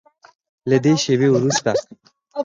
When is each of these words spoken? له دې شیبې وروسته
له 0.69 0.77
دې 0.83 0.93
شیبې 1.03 1.27
وروسته 1.31 1.71